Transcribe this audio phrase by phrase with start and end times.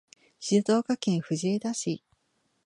[0.39, 2.03] 静岡県藤枝市